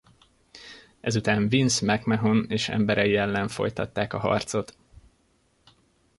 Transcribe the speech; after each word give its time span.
Ezután 0.99 1.47
Vince 1.49 1.85
McMahon 1.93 2.45
és 2.49 2.69
emberei 2.69 3.15
ellen 3.15 3.47
folytatták 3.47 4.13
a 4.13 4.19
harcot. 4.19 4.75